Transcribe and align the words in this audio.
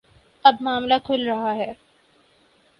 اب 0.45 0.55
معاملہ 0.61 0.93
کھل 1.03 1.27
رہا 1.29 1.55
ہے۔ 1.55 1.73